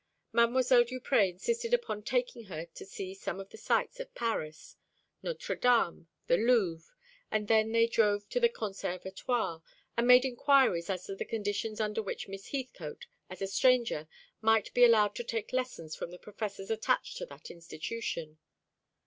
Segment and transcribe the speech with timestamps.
[0.33, 0.87] Mdlle.
[0.87, 4.75] Duprez insisted upon taking her to see some of the sights of Paris
[5.21, 6.91] Notre Dame, the Louvre
[7.29, 9.61] and then they drove to the Conservatoire,
[9.95, 14.07] and made inquiries as to the conditions under which Miss Heathcote, as a stranger,
[14.41, 18.39] might be allowed to take lessons from the professors attached to that institution.